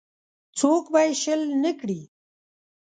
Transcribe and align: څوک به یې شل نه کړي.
څوک 0.59 0.83
به 0.93 0.99
یې 1.05 1.13
شل 1.21 1.41
نه 1.63 1.71
کړي. 1.79 2.01